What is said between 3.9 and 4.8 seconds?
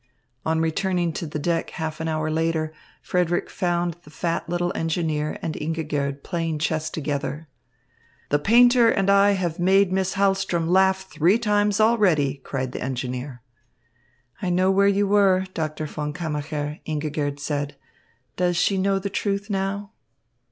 the fat little